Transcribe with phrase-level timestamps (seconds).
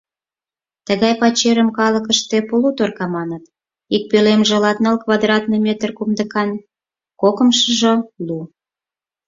[0.87, 3.43] Тыгай пачерым калыкыште «полуторко» маныт;
[3.95, 6.49] ик пӧлемже латныл квадратный метр кумдыкан,
[7.21, 7.93] кокымшыжо
[8.25, 8.39] лу.